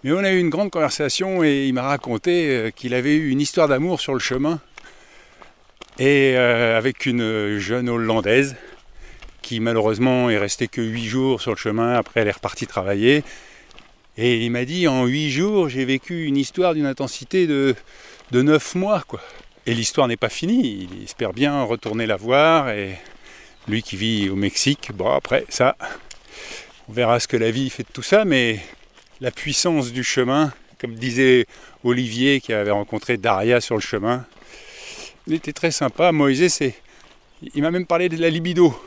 Mais 0.04 0.12
on 0.12 0.18
a 0.18 0.30
eu 0.30 0.38
une 0.38 0.50
grande 0.50 0.70
conversation 0.70 1.42
et 1.42 1.66
il 1.66 1.74
m'a 1.74 1.82
raconté 1.82 2.50
euh, 2.50 2.70
qu'il 2.70 2.94
avait 2.94 3.16
eu 3.16 3.30
une 3.30 3.40
histoire 3.40 3.66
d'amour 3.66 4.00
sur 4.00 4.14
le 4.14 4.20
chemin 4.20 4.60
et 5.98 6.34
euh, 6.36 6.78
avec 6.78 7.04
une 7.04 7.58
jeune 7.58 7.88
Hollandaise 7.88 8.54
qui 9.48 9.60
malheureusement 9.60 10.28
est 10.28 10.36
restée 10.36 10.68
que 10.68 10.82
8 10.82 11.06
jours 11.06 11.40
sur 11.40 11.52
le 11.52 11.56
chemin, 11.56 11.94
après 11.94 12.20
elle 12.20 12.28
est 12.28 12.32
repartie 12.32 12.66
travailler. 12.66 13.24
Et 14.18 14.44
il 14.44 14.50
m'a 14.50 14.66
dit 14.66 14.86
en 14.86 15.06
8 15.06 15.30
jours 15.30 15.70
j'ai 15.70 15.86
vécu 15.86 16.26
une 16.26 16.36
histoire 16.36 16.74
d'une 16.74 16.84
intensité 16.84 17.46
de, 17.46 17.74
de 18.30 18.42
9 18.42 18.74
mois. 18.74 19.02
quoi. 19.08 19.22
Et 19.64 19.72
l'histoire 19.72 20.06
n'est 20.06 20.18
pas 20.18 20.28
finie, 20.28 20.86
il 20.90 21.04
espère 21.04 21.32
bien 21.32 21.62
retourner 21.62 22.04
la 22.04 22.16
voir 22.16 22.68
et 22.68 22.98
lui 23.68 23.82
qui 23.82 23.96
vit 23.96 24.28
au 24.28 24.36
Mexique, 24.36 24.90
bon 24.92 25.10
après 25.10 25.46
ça, 25.48 25.78
on 26.90 26.92
verra 26.92 27.18
ce 27.18 27.26
que 27.26 27.38
la 27.38 27.50
vie 27.50 27.70
fait 27.70 27.84
de 27.84 27.92
tout 27.92 28.02
ça, 28.02 28.26
mais 28.26 28.60
la 29.22 29.30
puissance 29.30 29.92
du 29.92 30.04
chemin, 30.04 30.52
comme 30.78 30.94
disait 30.94 31.46
Olivier 31.84 32.42
qui 32.42 32.52
avait 32.52 32.70
rencontré 32.70 33.16
Daria 33.16 33.62
sur 33.62 33.76
le 33.76 33.80
chemin, 33.80 34.26
il 35.26 35.32
était 35.32 35.54
très 35.54 35.70
sympa. 35.70 36.12
Moïse, 36.12 36.52
c'est, 36.52 36.74
il 37.54 37.62
m'a 37.62 37.70
même 37.70 37.86
parlé 37.86 38.10
de 38.10 38.18
la 38.18 38.28
libido. 38.28 38.78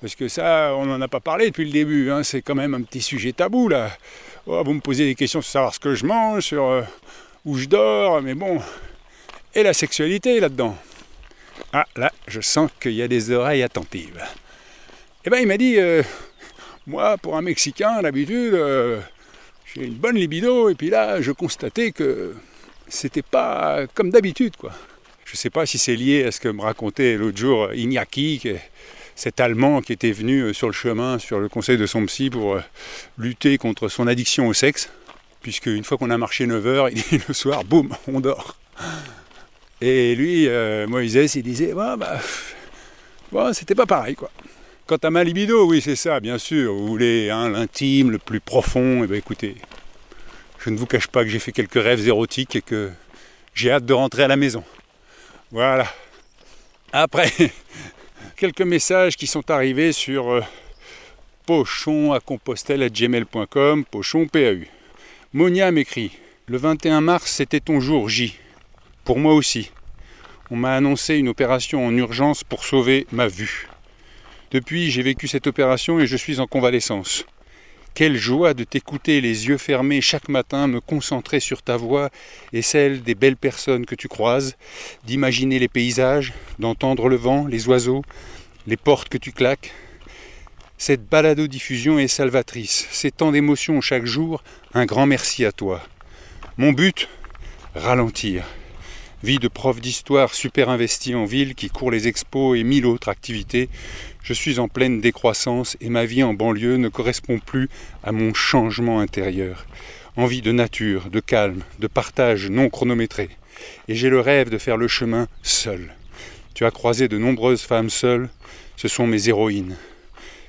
Parce 0.00 0.14
que 0.14 0.28
ça, 0.28 0.74
on 0.76 0.86
n'en 0.86 1.00
a 1.00 1.08
pas 1.08 1.20
parlé 1.20 1.46
depuis 1.46 1.64
le 1.64 1.72
début. 1.72 2.10
Hein. 2.10 2.22
C'est 2.22 2.42
quand 2.42 2.54
même 2.54 2.74
un 2.74 2.82
petit 2.82 3.02
sujet 3.02 3.32
tabou 3.32 3.68
là. 3.68 3.90
Oh, 4.46 4.62
vous 4.64 4.72
me 4.72 4.80
posez 4.80 5.04
des 5.04 5.14
questions 5.14 5.42
sur 5.42 5.50
savoir 5.50 5.74
ce 5.74 5.80
que 5.80 5.94
je 5.94 6.06
mange, 6.06 6.44
sur 6.44 6.64
euh, 6.64 6.82
où 7.44 7.58
je 7.58 7.66
dors, 7.66 8.22
mais 8.22 8.34
bon. 8.34 8.60
Et 9.54 9.62
la 9.62 9.74
sexualité 9.74 10.40
là-dedans. 10.40 10.76
Ah, 11.72 11.86
là, 11.96 12.10
je 12.26 12.40
sens 12.40 12.70
qu'il 12.80 12.92
y 12.92 13.02
a 13.02 13.08
des 13.08 13.30
oreilles 13.30 13.62
attentives. 13.62 14.20
Eh 15.24 15.30
bien, 15.30 15.40
il 15.40 15.46
m'a 15.46 15.58
dit, 15.58 15.78
euh, 15.78 16.02
moi, 16.86 17.18
pour 17.18 17.36
un 17.36 17.42
Mexicain, 17.42 18.00
d'habitude, 18.00 18.54
euh, 18.54 19.00
j'ai 19.66 19.84
une 19.84 19.94
bonne 19.94 20.16
libido, 20.16 20.70
et 20.70 20.74
puis 20.74 20.88
là, 20.88 21.20
je 21.20 21.32
constatais 21.32 21.92
que 21.92 22.34
c'était 22.88 23.22
pas 23.22 23.86
comme 23.94 24.10
d'habitude, 24.10 24.56
quoi. 24.56 24.72
Je 25.26 25.36
sais 25.36 25.50
pas 25.50 25.66
si 25.66 25.78
c'est 25.78 25.94
lié 25.94 26.24
à 26.24 26.32
ce 26.32 26.40
que 26.40 26.48
me 26.48 26.62
racontait 26.62 27.16
l'autre 27.16 27.38
jour 27.38 27.72
Iñaki, 27.72 28.40
cet 29.20 29.38
Allemand 29.38 29.82
qui 29.82 29.92
était 29.92 30.12
venu 30.12 30.40
euh, 30.40 30.52
sur 30.54 30.66
le 30.66 30.72
chemin, 30.72 31.18
sur 31.18 31.40
le 31.40 31.50
conseil 31.50 31.76
de 31.76 31.84
son 31.84 32.06
psy, 32.06 32.30
pour 32.30 32.54
euh, 32.54 32.62
lutter 33.18 33.58
contre 33.58 33.88
son 33.88 34.06
addiction 34.06 34.48
au 34.48 34.54
sexe, 34.54 34.88
puisque 35.42 35.66
une 35.66 35.84
fois 35.84 35.98
qu'on 35.98 36.08
a 36.08 36.16
marché 36.16 36.46
9 36.46 36.66
heures, 36.66 36.88
le 37.28 37.34
soir, 37.34 37.64
boum, 37.64 37.94
on 38.08 38.20
dort. 38.20 38.56
Et 39.82 40.14
lui, 40.14 40.48
euh, 40.48 40.86
Moïse, 40.86 41.34
il 41.34 41.42
disait, 41.42 41.74
bah, 41.74 42.18
c'était 43.52 43.74
pas 43.74 43.84
pareil, 43.84 44.14
quoi. 44.14 44.30
Quant 44.86 44.96
à 44.96 45.10
ma 45.10 45.22
libido, 45.22 45.66
oui, 45.66 45.82
c'est 45.82 45.96
ça, 45.96 46.18
bien 46.18 46.38
sûr. 46.38 46.72
Vous 46.72 46.86
voulez 46.86 47.28
hein, 47.28 47.50
l'intime, 47.50 48.10
le 48.10 48.18
plus 48.18 48.40
profond, 48.40 49.02
et 49.02 49.04
eh 49.04 49.06
bien 49.06 49.18
écoutez, 49.18 49.54
je 50.58 50.70
ne 50.70 50.78
vous 50.78 50.86
cache 50.86 51.08
pas 51.08 51.24
que 51.24 51.28
j'ai 51.28 51.38
fait 51.38 51.52
quelques 51.52 51.74
rêves 51.74 52.08
érotiques 52.08 52.56
et 52.56 52.62
que 52.62 52.90
j'ai 53.52 53.70
hâte 53.70 53.84
de 53.84 53.92
rentrer 53.92 54.22
à 54.22 54.28
la 54.28 54.36
maison. 54.36 54.64
Voilà. 55.52 55.86
Après, 56.92 57.30
quelques 58.36 58.62
messages 58.62 59.16
qui 59.16 59.26
sont 59.26 59.50
arrivés 59.50 59.92
sur 59.92 60.30
euh, 60.30 60.40
pochon 61.46 62.12
à 62.12 62.20
compostelle 62.20 62.82
à 62.82 62.88
gmail.com, 62.88 63.84
PAU. 63.84 64.66
Monia 65.32 65.70
m'écrit 65.70 66.12
Le 66.46 66.58
21 66.58 67.00
mars, 67.00 67.30
c'était 67.30 67.60
ton 67.60 67.80
jour 67.80 68.08
J. 68.08 68.36
Pour 69.04 69.18
moi 69.18 69.34
aussi. 69.34 69.70
On 70.50 70.56
m'a 70.56 70.74
annoncé 70.74 71.16
une 71.16 71.28
opération 71.28 71.86
en 71.86 71.96
urgence 71.96 72.42
pour 72.42 72.64
sauver 72.64 73.06
ma 73.12 73.28
vue. 73.28 73.68
Depuis, 74.50 74.90
j'ai 74.90 75.02
vécu 75.02 75.28
cette 75.28 75.46
opération 75.46 76.00
et 76.00 76.06
je 76.06 76.16
suis 76.16 76.40
en 76.40 76.46
convalescence. 76.46 77.24
Quelle 77.94 78.16
joie 78.16 78.54
de 78.54 78.64
t'écouter 78.64 79.20
les 79.20 79.48
yeux 79.48 79.58
fermés 79.58 80.00
chaque 80.00 80.28
matin, 80.28 80.66
me 80.68 80.80
concentrer 80.80 81.40
sur 81.40 81.62
ta 81.62 81.76
voix 81.76 82.10
et 82.52 82.62
celle 82.62 83.02
des 83.02 83.14
belles 83.14 83.36
personnes 83.36 83.84
que 83.84 83.94
tu 83.94 84.08
croises, 84.08 84.56
d'imaginer 85.04 85.58
les 85.58 85.68
paysages, 85.68 86.32
d'entendre 86.58 87.08
le 87.08 87.16
vent, 87.16 87.46
les 87.46 87.68
oiseaux, 87.68 88.02
les 88.66 88.76
portes 88.76 89.08
que 89.08 89.18
tu 89.18 89.32
claques. 89.32 89.72
Cette 90.78 91.06
balado-diffusion 91.06 91.98
est 91.98 92.08
salvatrice. 92.08 92.88
C'est 92.90 93.16
tant 93.16 93.32
d'émotions 93.32 93.80
chaque 93.82 94.06
jour. 94.06 94.42
Un 94.72 94.86
grand 94.86 95.06
merci 95.06 95.44
à 95.44 95.52
toi. 95.52 95.82
Mon 96.56 96.72
but 96.72 97.08
Ralentir. 97.74 98.44
Vie 99.22 99.38
de 99.38 99.48
prof 99.48 99.82
d'histoire 99.82 100.32
super 100.32 100.70
investi 100.70 101.14
en 101.14 101.26
ville 101.26 101.54
qui 101.54 101.68
court 101.68 101.90
les 101.90 102.08
expos 102.08 102.58
et 102.58 102.64
mille 102.64 102.86
autres 102.86 103.10
activités. 103.10 103.68
Je 104.22 104.32
suis 104.32 104.58
en 104.58 104.66
pleine 104.66 105.02
décroissance 105.02 105.76
et 105.82 105.90
ma 105.90 106.06
vie 106.06 106.22
en 106.22 106.32
banlieue 106.32 106.78
ne 106.78 106.88
correspond 106.88 107.38
plus 107.38 107.68
à 108.02 108.12
mon 108.12 108.32
changement 108.32 108.98
intérieur. 108.98 109.66
Envie 110.16 110.40
de 110.40 110.52
nature, 110.52 111.10
de 111.10 111.20
calme, 111.20 111.62
de 111.80 111.86
partage 111.86 112.48
non 112.48 112.70
chronométré. 112.70 113.28
Et 113.88 113.94
j'ai 113.94 114.08
le 114.08 114.20
rêve 114.20 114.48
de 114.48 114.56
faire 114.56 114.78
le 114.78 114.88
chemin 114.88 115.28
seul. 115.42 115.94
Tu 116.54 116.64
as 116.64 116.70
croisé 116.70 117.06
de 117.06 117.18
nombreuses 117.18 117.62
femmes 117.62 117.90
seules, 117.90 118.30
ce 118.76 118.88
sont 118.88 119.06
mes 119.06 119.28
héroïnes. 119.28 119.76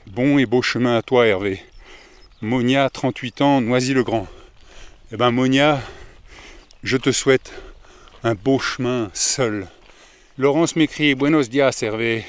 Bon 0.07 0.37
et 0.37 0.45
beau 0.45 0.61
chemin 0.61 0.95
à 0.95 1.01
toi, 1.01 1.27
Hervé. 1.27 1.61
Monia, 2.41 2.89
38 2.89 3.41
ans, 3.41 3.59
Noisy-le-Grand. 3.59 4.27
Eh 5.11 5.17
ben, 5.17 5.31
Monia, 5.31 5.81
je 6.83 6.95
te 6.95 7.11
souhaite 7.11 7.51
un 8.23 8.35
beau 8.35 8.59
chemin 8.59 9.09
seul. 9.13 9.67
Laurence 10.37 10.75
m'écrit 10.75 11.15
Buenos 11.15 11.49
dias, 11.49 11.79
Hervé. 11.81 12.23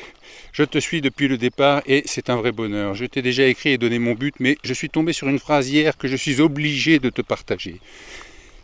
Je 0.53 0.65
te 0.65 0.79
suis 0.79 1.01
depuis 1.01 1.29
le 1.29 1.37
départ 1.37 1.83
et 1.87 2.03
c'est 2.07 2.31
un 2.31 2.37
vrai 2.37 2.53
bonheur. 2.53 2.95
Je 2.95 3.05
t'ai 3.05 3.21
déjà 3.21 3.47
écrit 3.47 3.71
et 3.71 3.79
donné 3.79 3.99
mon 3.99 4.15
but, 4.15 4.35
mais 4.39 4.57
je 4.65 4.73
suis 4.73 4.89
tombé 4.89 5.13
sur 5.13 5.29
une 5.29 5.39
phrase 5.39 5.71
hier 5.71 5.97
que 5.99 6.09
je 6.09 6.17
suis 6.17 6.41
obligé 6.41 6.99
de 6.99 7.11
te 7.11 7.23
partager. 7.23 7.81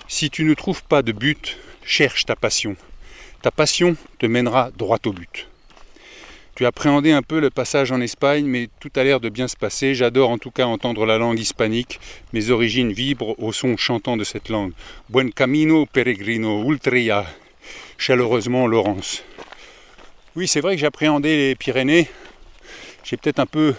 Si 0.07 0.31
tu 0.31 0.45
ne 0.45 0.55
trouves 0.55 0.83
pas 0.85 1.03
de 1.03 1.13
but, 1.13 1.59
cherche 1.85 2.25
ta 2.25 2.37
passion. 2.37 2.77
Ta 3.43 3.51
passion 3.51 3.97
te 4.19 4.27
mènera 4.27 4.71
droit 4.77 4.99
au 5.05 5.13
but. 5.13 5.49
Tu 6.59 6.67
appréhendais 6.67 7.13
un 7.13 7.23
peu 7.23 7.39
le 7.39 7.51
passage 7.51 7.93
en 7.93 8.01
Espagne, 8.01 8.45
mais 8.45 8.69
tout 8.81 8.91
a 8.97 9.05
l'air 9.05 9.21
de 9.21 9.29
bien 9.29 9.47
se 9.47 9.57
passer. 9.57 9.95
J'adore 9.95 10.29
en 10.29 10.39
tout 10.39 10.51
cas 10.51 10.65
entendre 10.65 11.07
la 11.07 11.17
langue 11.17 11.39
hispanique. 11.39 12.01
Mes 12.33 12.51
origines 12.51 12.93
vibrent 12.93 13.37
au 13.39 13.53
son 13.53 13.77
chantant 13.77 14.17
de 14.17 14.25
cette 14.25 14.49
langue. 14.49 14.73
Buen 15.09 15.31
camino, 15.31 15.87
peregrino, 15.87 16.69
ultria. 16.69 17.25
Chaleureusement, 17.97 18.67
Laurence. 18.67 19.23
Oui, 20.35 20.49
c'est 20.49 20.61
vrai 20.61 20.75
que 20.75 20.81
j'appréhendais 20.81 21.37
les 21.37 21.55
Pyrénées. 21.55 22.09
J'ai 23.05 23.17
peut-être 23.17 23.39
un 23.39 23.47
peu 23.47 23.77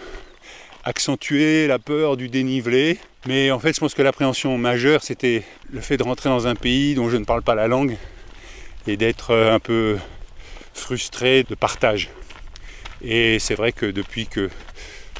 accentué 0.85 1.67
la 1.67 1.79
peur 1.79 2.15
du 2.15 2.29
dénivelé. 2.29 2.97
Mais 3.27 3.51
en 3.51 3.59
fait, 3.59 3.75
je 3.75 3.81
pense 3.81 3.93
que 3.93 4.03
l'appréhension 4.03 4.57
majeure, 4.57 5.03
c'était 5.03 5.43
le 5.69 5.81
fait 5.81 5.97
de 5.97 6.03
rentrer 6.03 6.29
dans 6.29 6.47
un 6.47 6.55
pays 6.55 6.95
dont 6.95 7.09
je 7.09 7.17
ne 7.17 7.25
parle 7.25 7.41
pas 7.41 7.55
la 7.55 7.67
langue 7.67 7.97
et 8.87 8.95
d'être 8.95 9.35
un 9.35 9.59
peu 9.59 9.97
frustré 10.73 11.43
de 11.43 11.55
partage. 11.55 12.09
Et 13.03 13.39
c'est 13.39 13.55
vrai 13.55 13.71
que 13.71 13.85
depuis 13.85 14.27
que 14.27 14.49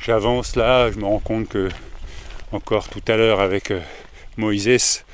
j'avance 0.02 0.56
là, 0.56 0.92
je 0.92 0.98
me 0.98 1.06
rends 1.06 1.20
compte 1.20 1.48
que, 1.48 1.70
encore 2.52 2.90
tout 2.90 3.02
à 3.08 3.16
l'heure 3.16 3.40
avec 3.40 3.72
euh, 3.72 3.80
Moïse, 4.38 5.06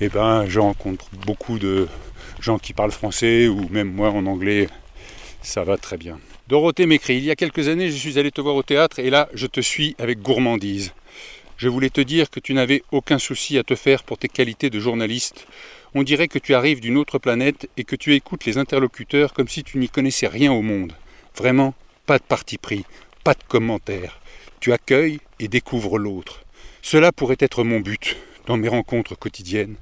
eh 0.00 0.08
ben, 0.08 0.46
je 0.48 0.58
rencontre 0.58 1.06
beaucoup 1.26 1.58
de 1.58 1.88
gens 2.40 2.58
qui 2.58 2.72
parlent 2.72 2.90
français 2.90 3.48
ou 3.48 3.68
même 3.70 3.92
moi 3.92 4.10
en 4.10 4.26
anglais. 4.26 4.68
Ça 5.42 5.62
va 5.64 5.76
très 5.76 5.96
bien. 5.96 6.18
Dorothée 6.48 6.86
m'écrit 6.86 7.16
Il 7.16 7.24
y 7.24 7.30
a 7.30 7.36
quelques 7.36 7.68
années, 7.68 7.90
je 7.90 7.96
suis 7.96 8.18
allé 8.18 8.30
te 8.30 8.40
voir 8.40 8.56
au 8.56 8.62
théâtre 8.62 8.98
et 8.98 9.10
là, 9.10 9.28
je 9.34 9.46
te 9.46 9.60
suis 9.60 9.94
avec 9.98 10.20
gourmandise. 10.20 10.92
Je 11.56 11.68
voulais 11.68 11.90
te 11.90 12.00
dire 12.00 12.30
que 12.30 12.40
tu 12.40 12.54
n'avais 12.54 12.82
aucun 12.90 13.18
souci 13.18 13.58
à 13.58 13.62
te 13.62 13.74
faire 13.74 14.02
pour 14.02 14.18
tes 14.18 14.28
qualités 14.28 14.70
de 14.70 14.80
journaliste. 14.80 15.46
On 15.94 16.02
dirait 16.02 16.28
que 16.28 16.38
tu 16.38 16.54
arrives 16.54 16.80
d'une 16.80 16.96
autre 16.96 17.18
planète 17.18 17.68
et 17.76 17.84
que 17.84 17.96
tu 17.96 18.14
écoutes 18.14 18.46
les 18.46 18.56
interlocuteurs 18.56 19.34
comme 19.34 19.48
si 19.48 19.62
tu 19.62 19.78
n'y 19.78 19.88
connaissais 19.88 20.26
rien 20.26 20.50
au 20.52 20.62
monde. 20.62 20.94
Vraiment, 21.36 21.74
pas 22.06 22.18
de 22.18 22.24
parti 22.24 22.58
pris, 22.58 22.84
pas 23.24 23.34
de 23.34 23.42
commentaires. 23.48 24.20
Tu 24.60 24.72
accueilles 24.72 25.20
et 25.38 25.48
découvres 25.48 25.98
l'autre. 25.98 26.44
Cela 26.82 27.12
pourrait 27.12 27.36
être 27.38 27.64
mon 27.64 27.80
but 27.80 28.16
dans 28.46 28.56
mes 28.56 28.68
rencontres 28.68 29.14
quotidiennes. 29.14 29.76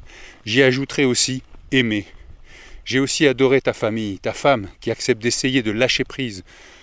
J'y 0.44 0.62
ajouterai 0.62 1.04
aussi 1.04 1.42
aimer. 1.72 2.06
J'ai 2.84 3.00
aussi 3.00 3.26
adoré 3.26 3.60
ta 3.60 3.72
famille, 3.72 4.18
ta 4.18 4.32
femme 4.32 4.68
qui 4.80 4.90
accepte 4.90 5.22
d'essayer 5.22 5.62
de 5.62 5.70
lâcher 5.70 6.04
prise, 6.04 6.42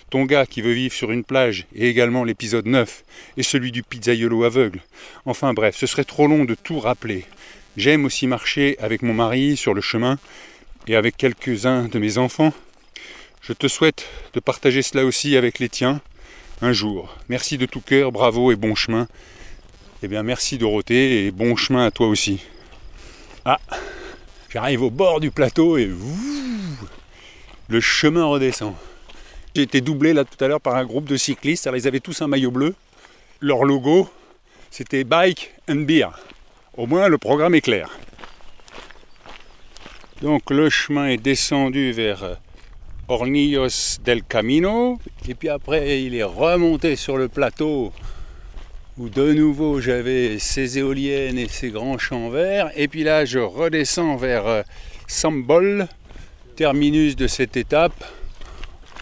ton 0.10 0.26
gars 0.26 0.46
qui 0.46 0.62
veut 0.62 0.72
vivre 0.72 0.94
sur 0.94 1.12
une 1.12 1.24
plage, 1.24 1.66
et 1.74 1.90
également 1.90 2.24
l'épisode 2.24 2.68
9, 2.68 3.04
et 3.38 3.44
celui 3.44 3.72
du 3.72 3.82
pizzaiolo 3.82 4.44
aveugle. 4.44 4.82
Enfin 5.26 5.54
bref, 5.54 5.76
ce 5.76 5.88
serait 5.88 6.04
trop 6.04 6.28
long 6.28 6.46
de 6.46 6.56
tout 6.56 6.80
rappeler. 6.80 7.26
J'aime 7.76 8.06
aussi 8.06 8.28
marcher 8.28 8.78
avec 8.80 9.02
mon 9.02 9.14
mari 9.14 9.58
sur 9.58 9.74
le 9.74 9.82
chemin, 9.82 10.18
et 10.88 10.96
avec 10.96 11.18
quelques-uns 11.18 11.88
de 11.88 12.00
mes 12.00 12.18
enfants, 12.18 12.54
je 13.48 13.54
te 13.54 13.68
souhaite 13.68 14.08
de 14.34 14.40
partager 14.40 14.82
cela 14.82 15.06
aussi 15.06 15.38
avec 15.38 15.60
les 15.60 15.70
tiens 15.70 16.02
un 16.62 16.74
jour. 16.74 17.16
Merci 17.30 17.60
de 17.60 17.68
tout 17.68 17.82
cœur, 17.82 18.12
bravo 18.12 18.52
et 18.52 18.56
bon 18.56 18.74
chemin. 18.74 19.08
Eh 20.02 20.08
bien 20.08 20.24
merci 20.24 20.58
Dorothée 20.58 21.26
et 21.26 21.32
bon 21.32 21.56
chemin 21.56 21.86
à 21.86 21.92
toi 21.92 22.08
aussi. 22.08 22.42
Ah, 23.44 23.60
j'arrive 24.50 24.82
au 24.82 24.90
bord 24.90 25.20
du 25.20 25.30
plateau 25.30 25.78
et 25.78 25.92
le 27.68 27.80
chemin 27.82 28.26
redescend. 28.26 28.74
J'ai 29.56 29.62
été 29.62 29.80
doublé 29.80 30.14
là 30.14 30.26
tout 30.26 30.44
à 30.44 30.48
l'heure 30.48 30.62
par 30.62 30.76
un 30.76 30.86
groupe 30.86 31.06
de 31.06 31.16
cyclistes. 31.16 31.68
Alors 31.68 31.78
ils 31.78 31.88
avaient 31.88 32.00
tous 32.00 32.22
un 32.24 32.28
maillot 32.28 32.52
bleu. 32.52 32.74
Leur 33.42 33.64
logo, 33.64 34.10
C'était 34.72 35.04
bike 35.04 35.54
and 35.70 35.86
beer. 35.86 36.10
Au 36.76 36.88
moins 36.88 37.10
le 37.10 37.20
programme 37.20 37.54
est 37.54 37.62
clair. 37.62 37.92
Donc 40.24 40.50
le 40.50 40.70
chemin 40.72 41.08
est 41.08 41.18
descendu 41.18 41.92
vers 41.92 42.24
euh, 42.24 42.36
Hornillos 43.08 44.00
del 44.04 44.24
Camino. 44.24 45.00
Et 45.28 45.36
puis 45.36 45.50
après, 45.50 46.04
il 46.04 46.16
est 46.16 46.24
remonté 46.24 46.96
sur 46.96 47.18
le 47.18 47.28
plateau 47.28 47.92
où 48.98 49.10
de 49.10 49.34
nouveau 49.34 49.82
j'avais 49.82 50.40
ces 50.40 50.80
éoliennes 50.80 51.38
et 51.38 51.48
ces 51.48 51.70
grands 51.70 51.98
champs 51.98 52.30
verts. 52.30 52.72
Et 52.76 52.88
puis 52.88 53.04
là, 53.04 53.26
je 53.26 53.40
redescends 53.40 54.16
vers 54.16 54.48
euh, 54.48 54.62
Sambol, 55.08 55.88
terminus 56.56 57.16
de 57.16 57.28
cette 57.28 57.58
étape. 57.58 58.06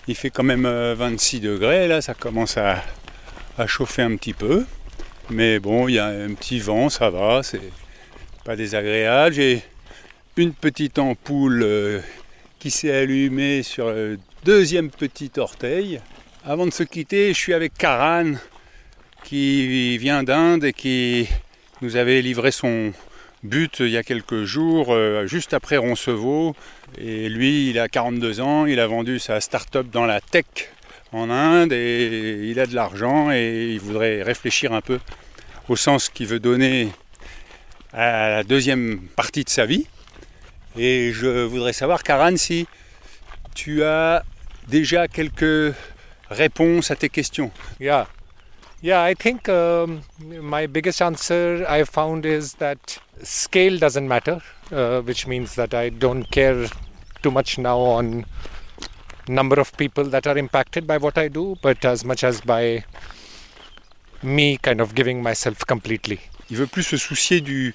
Il 0.08 0.16
fait 0.16 0.32
quand 0.32 0.44
même 0.44 0.68
26 0.68 1.38
euh, 1.38 1.54
degrés, 1.54 1.88
là, 1.88 2.02
ça 2.02 2.14
commence 2.14 2.58
à, 2.58 2.84
à 3.58 3.68
chauffer 3.68 4.02
un 4.02 4.16
petit 4.16 4.34
peu. 4.34 4.66
Mais 5.30 5.60
bon, 5.60 5.88
il 5.88 5.96
y 5.96 6.00
a 6.00 6.08
un 6.08 6.34
petit 6.34 6.60
vent, 6.60 6.90
ça 6.90 7.10
va, 7.10 7.44
c'est 7.44 7.62
pas 8.44 8.56
désagréable. 8.56 9.36
J'ai 9.36 9.64
une 10.36 10.54
petite 10.54 11.00
ampoule 11.00 11.62
euh, 11.64 12.02
qui 12.64 12.72
s'est 12.72 12.96
allumée 12.96 13.62
sur 13.62 13.90
le 13.90 14.18
deuxième 14.46 14.90
petit 14.90 15.32
orteil. 15.36 16.00
Avant 16.46 16.66
de 16.66 16.72
se 16.72 16.84
quitter, 16.84 17.34
je 17.34 17.38
suis 17.38 17.54
avec 17.54 17.74
Karan 17.74 18.36
qui 19.26 19.98
vient 19.98 20.24
d'Inde 20.24 20.64
et 20.64 20.72
qui 20.72 21.28
nous 21.82 21.98
avait 21.98 22.22
livré 22.22 22.52
son 22.52 22.94
but 23.44 23.82
il 23.82 23.90
y 23.90 23.98
a 23.98 24.04
quelques 24.04 24.46
jours, 24.46 24.94
euh, 24.94 25.28
juste 25.28 25.54
après 25.54 25.76
Roncevaux. 25.76 26.56
Et 26.98 27.28
lui, 27.28 27.70
il 27.70 27.80
a 27.80 27.90
42 27.90 28.40
ans, 28.40 28.66
il 28.66 28.80
a 28.80 28.88
vendu 28.88 29.20
sa 29.20 29.42
start-up 29.42 29.88
dans 29.92 30.06
la 30.06 30.22
tech 30.22 30.46
en 31.12 31.30
Inde 31.30 31.74
et 31.74 32.48
il 32.50 32.62
a 32.62 32.66
de 32.66 32.76
l'argent 32.76 33.30
et 33.30 33.72
il 33.74 33.80
voudrait 33.82 34.24
réfléchir 34.24 34.72
un 34.72 34.80
peu 34.80 35.00
au 35.68 35.76
sens 35.76 36.08
qu'il 36.08 36.28
veut 36.28 36.40
donner 36.40 36.88
à 37.92 38.30
la 38.30 38.44
deuxième 38.46 39.02
partie 39.18 39.44
de 39.44 39.50
sa 39.50 39.66
vie. 39.66 39.86
Et 40.78 41.12
je 41.14 41.46
voudrais 41.46 41.74
savoir, 41.74 42.04
Karan, 42.04 42.36
si 42.38 42.68
tu 43.54 43.84
as 43.84 44.24
déjà 44.68 45.08
quelques 45.08 45.76
réponses 46.30 46.90
à 46.92 46.96
tes 46.96 47.10
questions. 47.10 47.52
Yeah. 47.80 48.08
Yeah, 48.82 49.02
I 49.02 49.14
think 49.16 49.48
um, 49.48 50.02
my 50.20 50.68
biggest 50.68 51.02
answer 51.02 51.66
I 51.70 51.86
found 51.86 52.26
is 52.26 52.56
that 52.56 53.00
scale 53.22 53.78
doesn't 53.78 54.08
matter, 54.08 54.42
uh, 54.72 55.02
which 55.02 55.26
means 55.26 55.56
that 55.56 55.74
I 55.74 55.90
don't 55.90 56.30
care 56.30 56.68
too 57.22 57.32
much 57.32 57.58
now 57.58 57.78
on 57.78 58.26
number 59.30 59.58
of 59.58 59.72
people 59.78 60.04
that 60.06 60.28
are 60.28 60.38
impacted 60.38 60.86
by 60.86 60.98
what 60.98 61.18
I 61.18 61.30
do, 61.30 61.56
but 61.62 61.86
as 61.86 62.04
much 62.04 62.26
as 62.26 62.42
by 62.42 62.84
me 64.22 64.58
kind 64.58 64.82
of 64.82 64.96
giving 64.96 65.24
myself 65.24 65.60
completely. 65.66 66.20
Il 66.50 66.58
veut 66.58 66.68
plus 66.68 66.84
se 66.84 66.98
soucier 66.98 67.40
du 67.40 67.74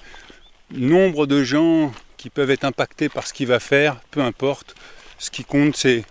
nombre 0.69 1.25
de 1.25 1.43
gens 1.43 1.91
qui 2.19 2.29
peuvent 2.29 2.51
être 2.51 2.65
impactés 2.65 3.07
par 3.07 3.25
ce 3.25 3.33
qu'il 3.33 3.47
va 3.47 3.61
faire, 3.61 3.95
peu 4.11 4.21
importe. 4.21 4.75
Ce 5.17 5.31
qui 5.31 5.45
compte, 5.45 5.77
c'est 5.77 6.03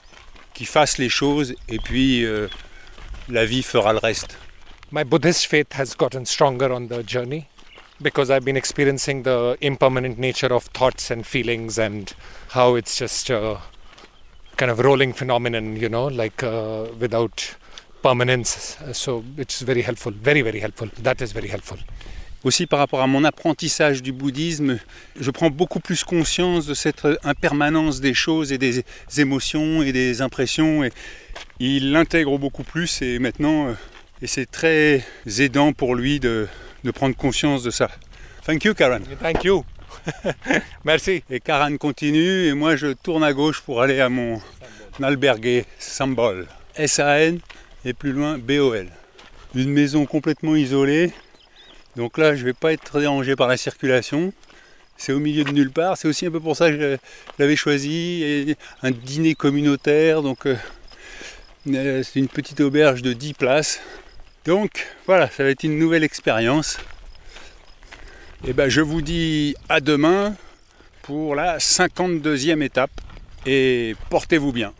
qu'il 0.54 0.66
fasse 0.66 0.96
les 0.96 1.10
choses 1.10 1.54
et 1.68 1.78
puis 1.78 2.24
euh, 2.24 2.48
la 3.28 3.44
vie 3.44 3.62
fera 3.62 3.92
le 3.92 3.98
reste. 3.98 4.38
My 4.90 5.04
Buddhist 5.04 5.44
faith 5.44 5.74
has 5.78 5.94
gotten 5.96 6.24
stronger 6.24 6.72
on 6.72 6.88
the 6.88 7.06
journey 7.06 7.44
because 8.00 8.30
I've 8.30 8.44
been 8.44 8.56
experiencing 8.56 9.22
the 9.22 9.58
impermanent 9.60 10.18
nature 10.18 10.50
of 10.50 10.64
thoughts 10.72 11.10
and 11.10 11.24
feelings 11.24 11.78
and 11.78 12.10
how 12.54 12.76
it's 12.76 12.96
just 12.98 13.28
a 13.28 13.58
kind 14.56 14.70
of 14.70 14.78
rolling 14.78 15.12
phenomenon, 15.12 15.76
you 15.76 15.90
know, 15.90 16.06
like 16.06 16.42
uh, 16.42 16.86
without 16.98 17.54
permanence. 18.02 18.78
So 18.94 19.22
it's 19.36 19.60
very 19.60 19.82
helpful, 19.82 20.12
very, 20.12 20.40
very 20.40 20.60
helpful. 20.60 20.88
That 21.02 21.20
is 21.20 21.32
very 21.32 21.48
helpful. 21.48 21.76
Aussi 22.44 22.66
par 22.66 22.78
rapport 22.78 23.00
à 23.00 23.08
mon 23.08 23.24
apprentissage 23.24 24.00
du 24.00 24.12
bouddhisme, 24.12 24.78
je 25.18 25.30
prends 25.32 25.50
beaucoup 25.50 25.80
plus 25.80 26.04
conscience 26.04 26.66
de 26.66 26.74
cette 26.74 27.06
impermanence 27.24 28.00
des 28.00 28.14
choses 28.14 28.52
et 28.52 28.58
des 28.58 28.84
émotions 29.16 29.82
et 29.82 29.92
des 29.92 30.22
impressions. 30.22 30.84
Et 30.84 30.92
il 31.58 31.90
l'intègre 31.90 32.38
beaucoup 32.38 32.62
plus 32.62 33.02
et 33.02 33.18
maintenant, 33.18 33.68
euh, 33.68 33.72
et 34.22 34.28
c'est 34.28 34.48
très 34.48 35.02
aidant 35.38 35.72
pour 35.72 35.96
lui 35.96 36.20
de, 36.20 36.46
de 36.84 36.90
prendre 36.92 37.16
conscience 37.16 37.64
de 37.64 37.70
ça. 37.70 37.90
Thank 38.46 38.64
you, 38.64 38.74
Karen. 38.74 39.02
Thank 39.20 39.42
you. 39.42 39.64
Merci. 40.84 41.24
Et 41.30 41.40
Karen 41.40 41.76
continue 41.76 42.46
et 42.46 42.54
moi 42.54 42.76
je 42.76 42.92
tourne 42.92 43.24
à 43.24 43.32
gauche 43.32 43.60
pour 43.62 43.82
aller 43.82 44.00
à 44.00 44.08
mon 44.08 44.40
albergue 45.02 45.64
Sambol. 45.78 46.46
S-A-N 46.76 47.40
et 47.84 47.92
plus 47.92 48.12
loin 48.12 48.38
B-O-L. 48.38 48.88
Une 49.54 49.70
maison 49.70 50.06
complètement 50.06 50.54
isolée. 50.54 51.12
Donc 51.98 52.16
là, 52.16 52.36
je 52.36 52.42
ne 52.42 52.44
vais 52.44 52.52
pas 52.52 52.72
être 52.72 53.00
dérangé 53.00 53.34
par 53.34 53.48
la 53.48 53.56
circulation. 53.56 54.32
C'est 54.96 55.12
au 55.12 55.18
milieu 55.18 55.42
de 55.42 55.50
nulle 55.50 55.72
part. 55.72 55.96
C'est 55.96 56.06
aussi 56.06 56.26
un 56.26 56.30
peu 56.30 56.38
pour 56.38 56.54
ça 56.54 56.70
que 56.70 56.78
je 56.78 56.96
l'avais 57.40 57.56
choisi. 57.56 58.56
Un 58.84 58.92
dîner 58.92 59.34
communautaire. 59.34 60.22
Donc 60.22 60.46
euh, 60.46 60.54
euh, 61.66 62.04
c'est 62.04 62.20
une 62.20 62.28
petite 62.28 62.60
auberge 62.60 63.02
de 63.02 63.12
10 63.12 63.34
places. 63.34 63.80
Donc 64.44 64.86
voilà, 65.06 65.28
ça 65.28 65.42
va 65.42 65.50
être 65.50 65.64
une 65.64 65.76
nouvelle 65.76 66.04
expérience. 66.04 66.78
Et 68.46 68.52
ben 68.52 68.68
je 68.68 68.80
vous 68.80 69.02
dis 69.02 69.56
à 69.68 69.80
demain 69.80 70.36
pour 71.02 71.34
la 71.34 71.58
52e 71.58 72.62
étape 72.62 72.92
et 73.44 73.96
portez-vous 74.08 74.52
bien. 74.52 74.72